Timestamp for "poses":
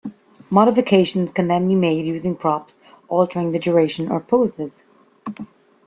4.19-4.81